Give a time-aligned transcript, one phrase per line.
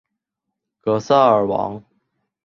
[0.81, 1.83] 格萨尔王